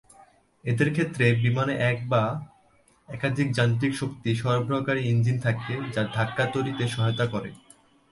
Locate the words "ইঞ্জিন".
5.03-5.37